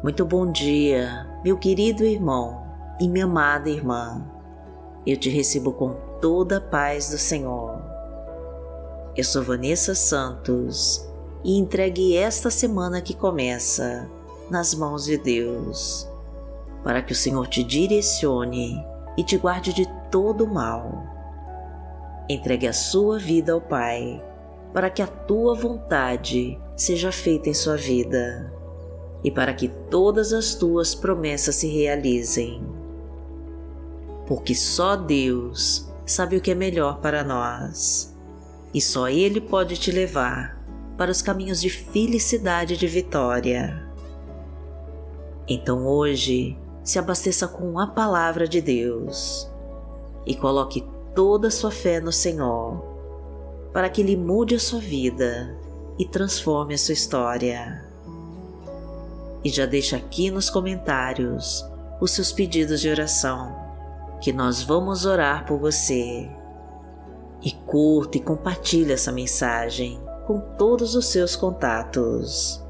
[0.00, 2.64] Muito bom dia, meu querido irmão
[3.00, 4.24] e minha amada irmã.
[5.04, 7.82] Eu te recebo com toda a paz do Senhor.
[9.16, 11.04] Eu sou Vanessa Santos
[11.42, 14.08] e entregue esta semana que começa
[14.48, 16.08] nas mãos de Deus,
[16.84, 18.80] para que o Senhor te direcione
[19.16, 20.92] e te guarde de todo mal.
[22.28, 24.24] Entregue a sua vida ao Pai,
[24.72, 28.56] para que a tua vontade seja feita em sua vida
[29.22, 32.62] e para que todas as tuas promessas se realizem.
[34.26, 38.14] Porque só Deus sabe o que é melhor para nós
[38.72, 40.58] e só Ele pode te levar
[40.96, 43.86] para os caminhos de felicidade e de vitória.
[45.48, 49.50] Então hoje, se abasteça com a palavra de Deus
[50.26, 52.84] e coloque toda a sua fé no Senhor,
[53.72, 55.56] para que Ele mude a sua vida
[55.98, 57.87] e transforme a sua história
[59.44, 61.64] e já deixa aqui nos comentários
[62.00, 63.54] os seus pedidos de oração,
[64.20, 66.28] que nós vamos orar por você.
[67.42, 72.62] E curta e compartilhe essa mensagem com todos os seus contatos,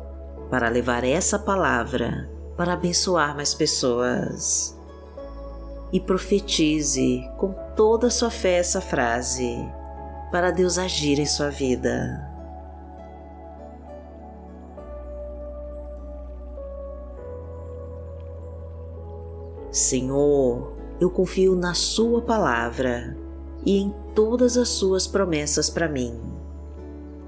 [0.50, 4.77] para levar essa palavra para abençoar mais pessoas.
[5.92, 9.64] E profetize com toda a sua fé essa frase,
[10.32, 12.28] para Deus agir em sua vida.
[19.79, 23.17] Senhor, eu confio na Sua palavra
[23.65, 26.21] e em todas as Suas promessas para mim.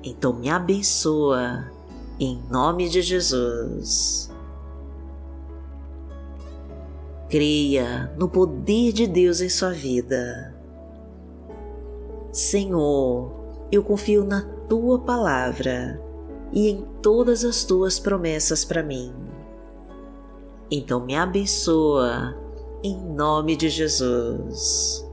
[0.02, 1.70] Então me abençoa,
[2.18, 4.32] em nome de Jesus.
[7.28, 10.52] Creia no poder de Deus em sua vida.
[12.32, 13.30] Senhor,
[13.70, 16.02] eu confio na Tua palavra
[16.52, 19.30] e em todas as Tuas promessas para mim
[20.70, 22.36] então me abençoa,
[22.82, 25.06] em nome de Jesus.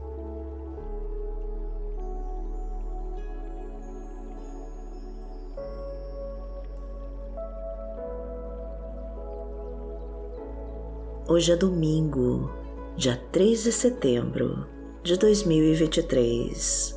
[11.28, 12.50] Hoje é domingo,
[12.96, 14.66] dia 3 de setembro
[15.02, 16.96] de 2023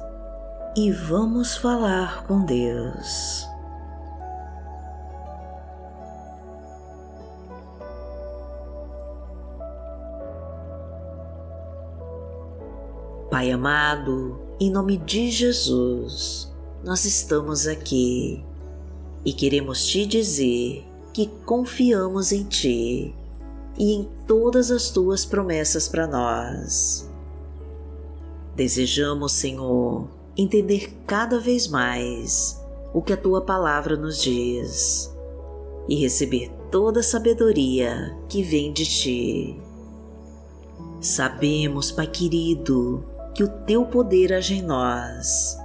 [0.77, 3.50] e vamos falar com Deus.
[13.31, 16.51] Pai amado, em nome de Jesus,
[16.83, 18.43] nós estamos aqui
[19.23, 23.15] e queremos te dizer que confiamos em Ti
[23.77, 27.09] e em todas as Tuas promessas para nós.
[28.53, 32.61] Desejamos, Senhor, entender cada vez mais
[32.93, 35.09] o que a Tua palavra nos diz
[35.87, 39.61] e receber toda a sabedoria que vem de Ti.
[40.99, 45.57] Sabemos, Pai querido, que o teu poder age em nós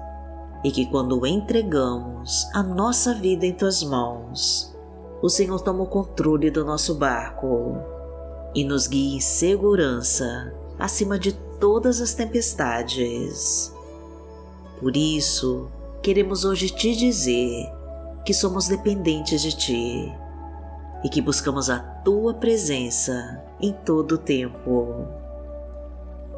[0.65, 4.75] e que quando entregamos a nossa vida em tuas mãos,
[5.23, 7.77] o Senhor toma o controle do nosso barco
[8.55, 13.73] e nos guia em segurança acima de todas as tempestades.
[14.81, 15.69] Por isso,
[16.03, 17.73] queremos hoje te dizer
[18.25, 20.13] que somos dependentes de ti
[21.05, 25.26] e que buscamos a tua presença em todo o tempo.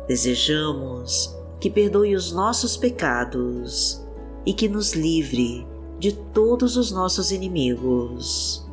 [0.09, 4.03] Desejamos que perdoe os nossos pecados
[4.47, 5.67] e que nos livre
[5.99, 8.67] de todos os nossos inimigos.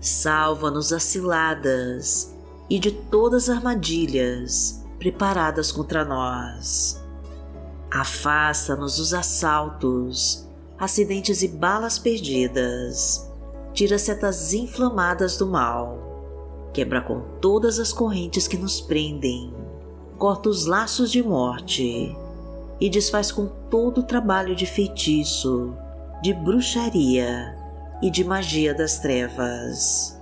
[0.00, 2.34] Salva-nos das ciladas
[2.68, 7.00] e de todas as armadilhas preparadas contra nós.
[7.88, 10.44] Afasta-nos dos assaltos,
[10.76, 13.30] acidentes e balas perdidas.
[13.72, 16.68] Tira setas inflamadas do mal.
[16.72, 19.65] Quebra com todas as correntes que nos prendem
[20.18, 22.16] corta os laços de morte
[22.80, 25.74] e desfaz com todo o trabalho de feitiço,
[26.22, 27.56] de bruxaria
[28.02, 30.20] e de magia das trevas.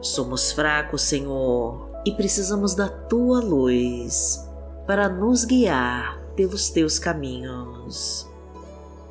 [0.00, 4.48] Somos fracos, Senhor, e precisamos da tua luz
[4.86, 8.28] para nos guiar pelos teus caminhos.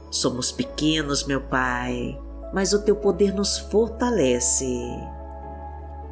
[0.10, 2.18] Somos pequenos, meu Pai,
[2.54, 4.80] mas o teu poder nos fortalece.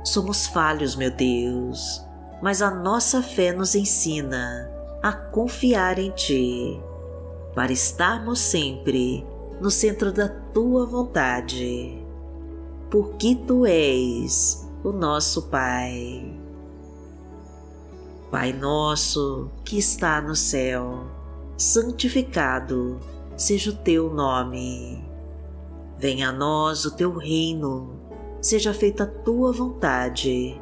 [0.03, 2.03] Somos falhos, meu Deus,
[2.43, 4.69] mas a nossa fé nos ensina
[5.01, 6.77] a confiar em Ti,
[7.55, 9.25] para estarmos sempre
[9.61, 12.05] no centro da Tua vontade,
[12.91, 16.37] porque Tu és o nosso Pai.
[18.29, 21.05] Pai nosso que está no céu,
[21.57, 22.99] santificado
[23.37, 25.01] seja o Teu nome.
[25.97, 28.03] Venha a nós o Teu reino
[28.41, 30.61] seja feita a tua vontade,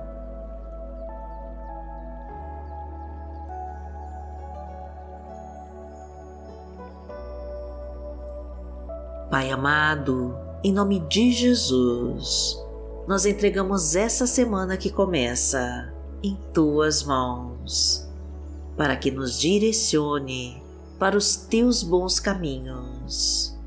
[9.31, 12.61] Pai amado, em nome de Jesus,
[13.07, 15.89] nós entregamos essa semana que começa
[16.21, 18.05] em tuas mãos,
[18.75, 20.61] para que nos direcione
[20.99, 23.57] para os teus bons caminhos.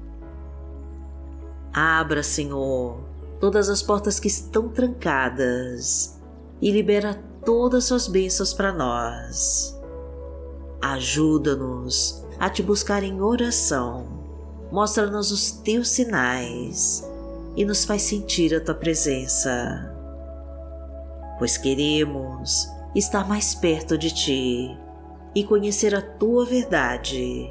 [1.72, 3.00] Abra, Senhor,
[3.40, 6.20] todas as portas que estão trancadas
[6.60, 9.74] e libera todas as suas bênçãos para nós.
[10.82, 14.23] Ajuda-nos a te buscar em oração
[14.74, 17.08] mostra-nos os teus sinais
[17.54, 19.94] e nos faz sentir a tua presença,
[21.38, 24.76] pois queremos estar mais perto de ti
[25.32, 27.48] e conhecer a tua verdade.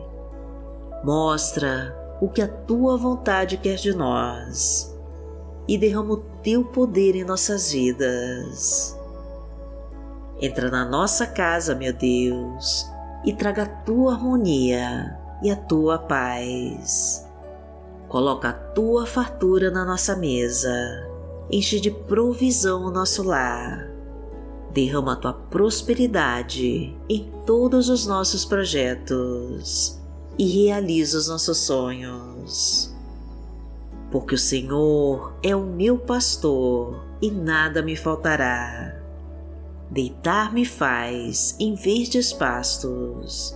[1.02, 4.94] Mostra o que a tua vontade quer de nós
[5.66, 9.00] e derrama o teu poder em nossas vidas.
[10.42, 12.86] Entra na nossa casa, meu Deus,
[13.24, 17.28] e traga a tua harmonia e a tua paz.
[18.08, 20.72] Coloca a tua fartura na nossa mesa,
[21.52, 23.90] enche de provisão o nosso lar.
[24.72, 30.00] Derrama a tua prosperidade em todos os nossos projetos
[30.38, 32.92] e realiza os nossos sonhos.
[34.12, 38.96] Porque o Senhor é o meu pastor e nada me faltará.
[39.90, 43.56] Deitar-me faz em verdes pastos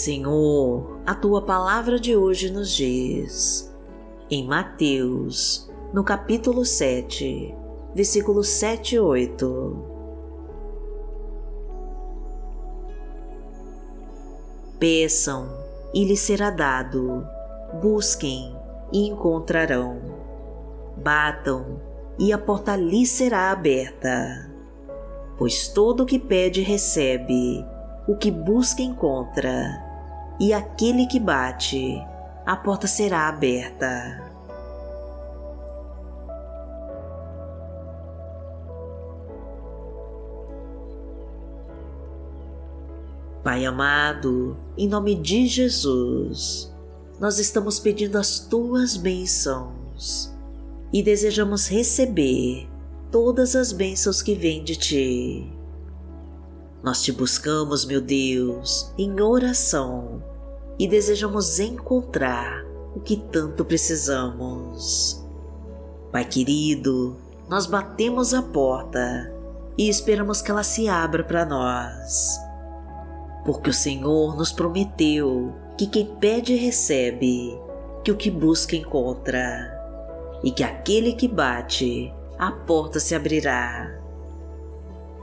[0.00, 3.70] Senhor, a tua palavra de hoje nos diz,
[4.30, 7.54] em Mateus, no capítulo 7,
[7.94, 9.84] versículos 7 e 8.
[14.78, 15.50] Peçam
[15.92, 17.22] e lhes será dado,
[17.82, 18.56] busquem
[18.90, 20.00] e encontrarão,
[20.96, 21.78] batam
[22.18, 24.50] e a porta lhes será aberta.
[25.36, 27.62] Pois todo o que pede recebe,
[28.08, 29.89] o que busca encontra
[30.40, 32.02] e aquele que bate,
[32.46, 34.26] a porta será aberta.
[43.44, 46.72] Pai amado, em nome de Jesus,
[47.18, 50.34] nós estamos pedindo as tuas bênçãos
[50.90, 52.66] e desejamos receber
[53.10, 55.52] todas as bênçãos que vêm de ti.
[56.82, 60.29] Nós te buscamos, meu Deus, em oração
[60.80, 62.64] e desejamos encontrar
[62.96, 65.22] o que tanto precisamos.
[66.10, 67.18] Pai querido,
[67.50, 69.30] nós batemos a porta
[69.76, 72.40] e esperamos que ela se abra para nós.
[73.44, 77.60] Porque o Senhor nos prometeu que quem pede recebe,
[78.02, 79.78] que o que busca encontra,
[80.42, 84.00] e que aquele que bate, a porta se abrirá.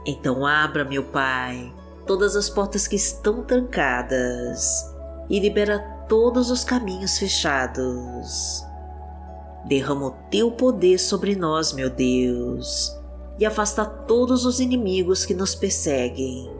[0.06, 1.74] Então abra, meu Pai,
[2.06, 4.96] todas as portas que estão trancadas
[5.28, 8.64] e libera todos os caminhos fechados.
[9.66, 12.96] Derrama o teu poder sobre nós, meu Deus,
[13.38, 16.50] e afasta todos os inimigos que nos perseguem.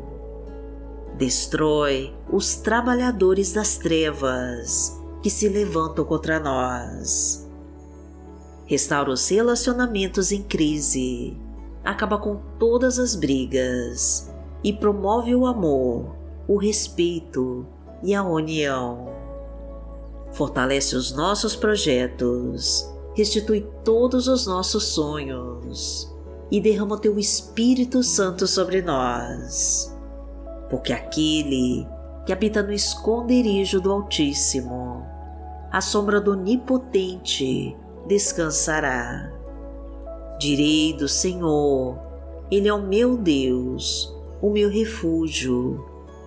[1.17, 7.49] Destrói os trabalhadores das trevas que se levantam contra nós.
[8.67, 11.37] Restaura os relacionamentos em crise,
[11.85, 14.31] acaba com todas as brigas
[14.63, 16.15] e promove o amor,
[16.47, 17.67] o respeito
[18.03, 19.09] e a união.
[20.33, 26.13] Fortalece os nossos projetos, restitui todos os nossos sonhos
[26.51, 29.95] e derrama teu Espírito Santo sobre nós.
[30.71, 31.87] Porque aquele
[32.25, 35.05] que habita no esconderijo do Altíssimo,
[35.71, 37.77] a sombra do Onipotente
[38.07, 39.33] descansará.
[40.39, 41.99] Direi do Senhor,
[42.51, 45.85] Ele é o meu Deus, o meu refúgio,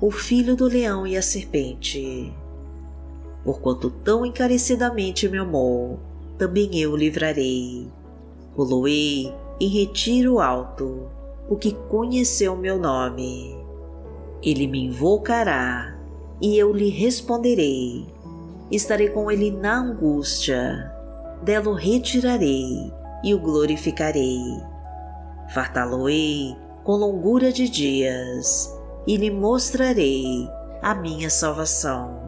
[0.00, 2.32] o filho do leão e a serpente.
[3.42, 5.98] Porquanto tão encarecidamente me amou,
[6.36, 7.88] também eu o livrarei.
[8.54, 11.08] Poloei em retiro alto,
[11.48, 13.56] o que conheceu meu nome.
[14.42, 15.98] Ele me invocará
[16.42, 18.06] e eu lhe responderei.
[18.70, 20.92] Estarei com ele na angústia,
[21.42, 22.92] dela o retirarei
[23.24, 24.42] e o glorificarei.
[25.54, 28.75] Fartá-lo-ei com longura de dias
[29.06, 30.48] e lhe mostrarei
[30.82, 32.26] a minha salvação.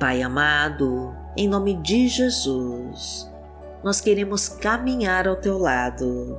[0.00, 3.30] Pai amado, em nome de Jesus,
[3.84, 6.36] nós queremos caminhar ao teu lado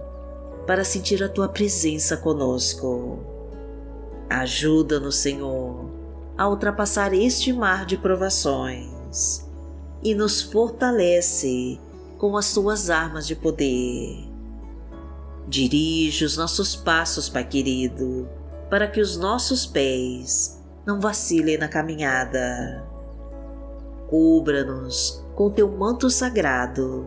[0.68, 3.20] para sentir a tua presença conosco.
[4.30, 5.90] Ajuda-nos, Senhor,
[6.38, 8.93] a ultrapassar este mar de provações
[10.04, 11.80] e nos fortalece
[12.18, 14.30] com as tuas armas de poder.
[15.48, 18.28] Dirige os nossos passos, Pai querido,
[18.70, 22.94] para que os nossos pés não vacilem na caminhada
[24.14, 27.04] Cubra-nos com teu manto sagrado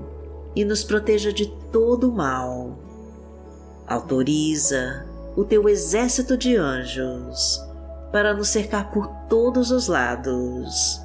[0.56, 2.76] e nos proteja de todo o mal.
[3.86, 7.64] Autoriza o teu exército de anjos
[8.10, 11.00] para nos cercar por todos os lados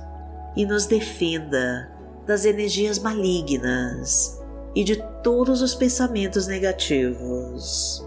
[0.55, 1.91] e nos defenda
[2.25, 4.39] das energias malignas
[4.75, 8.05] e de todos os pensamentos negativos.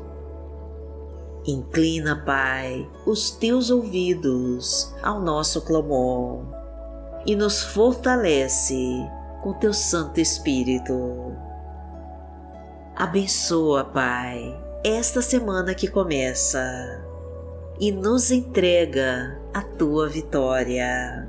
[1.46, 6.42] Inclina, Pai, os teus ouvidos ao nosso clamor
[7.26, 8.78] e nos fortalece
[9.42, 11.36] com teu Santo Espírito.
[12.96, 16.64] Abençoa, Pai, esta semana que começa
[17.78, 21.28] e nos entrega a tua vitória.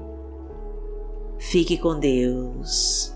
[1.41, 3.13] Fique com Deus.